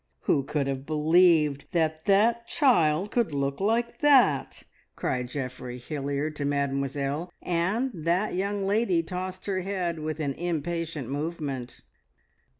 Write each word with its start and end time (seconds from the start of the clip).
"Who 0.21 0.41
could 0.41 0.65
have 0.65 0.87
believed 0.87 1.65
that 1.73 2.05
that 2.05 2.47
child 2.47 3.11
could 3.11 3.33
look 3.35 3.59
like 3.59 3.99
that?" 3.99 4.63
cried 4.95 5.27
Geoffrey 5.27 5.77
Hilliard 5.77 6.35
to 6.37 6.43
Mademoiselle, 6.45 7.31
and 7.39 7.91
that 7.93 8.33
young 8.33 8.65
lady 8.65 9.03
tossed 9.03 9.45
her 9.45 9.61
head 9.61 9.99
with 9.99 10.19
an 10.19 10.33
impatient 10.33 11.07
movement. 11.07 11.81